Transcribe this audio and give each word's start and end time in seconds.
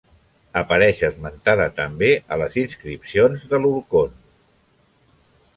Apareix 0.61 1.01
esmentada 1.07 1.67
també 1.81 2.09
a 2.37 2.41
les 2.43 2.57
inscripcions 2.63 3.47
de 3.53 3.63
l'Orkhon. 3.63 4.21